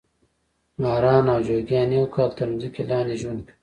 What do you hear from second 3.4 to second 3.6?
کوي.